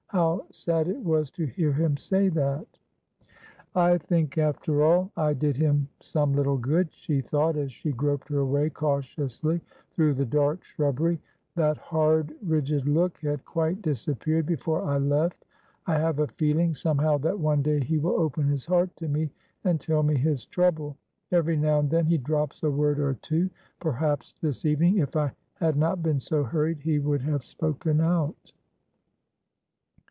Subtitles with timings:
[0.13, 2.67] How sad it was to hear him say that.
[3.73, 8.27] "I think, after all, I did him some little good," she thought, as she groped
[8.27, 9.61] her way cautiously
[9.91, 11.17] through the dark shrubbery.
[11.55, 15.45] "That hard, rigid look had quite disappeared before I left.
[15.87, 19.29] I have a feeling somehow that one day he will open his heart to me
[19.63, 20.97] and tell me his trouble.
[21.31, 23.49] Every now and then he drops a word or two;
[23.79, 28.51] perhaps this evening, if I had not been so hurried, he would have spoken out."